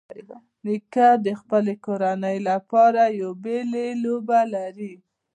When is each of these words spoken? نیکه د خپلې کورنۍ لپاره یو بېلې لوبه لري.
نیکه 0.65 1.07
د 1.25 1.27
خپلې 1.39 1.73
کورنۍ 1.85 2.37
لپاره 2.49 3.01
یو 3.19 3.31
بېلې 3.43 3.87
لوبه 4.03 4.39
لري. 4.53 4.93